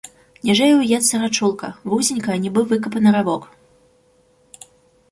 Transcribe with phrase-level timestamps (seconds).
[0.49, 3.47] Ніжэй уецца рачулка, вузенькая, нібы выкапаны равок.